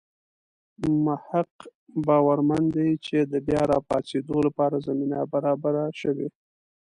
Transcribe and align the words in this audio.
مح 1.05 1.25
ق 1.57 1.59
باورمن 2.05 2.63
دی 2.75 2.89
چې 3.05 3.17
د 3.31 3.33
بیا 3.47 3.61
راپاڅېدو 3.71 4.37
لپاره 4.47 4.83
زمینه 4.87 5.19
برابره 5.33 5.85
شوې. 6.01 6.27